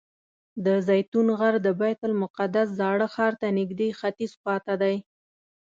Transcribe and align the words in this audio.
د 0.65 0.67
زیتون 0.87 1.27
غر 1.39 1.55
د 1.65 1.67
بیت 1.81 1.99
المقدس 2.09 2.67
زاړه 2.79 3.07
ښار 3.13 3.33
ته 3.41 3.47
نږدې 3.59 3.89
ختیځ 3.99 4.31
خوا 4.39 4.55
ته 4.65 4.73
دی. 4.81 4.95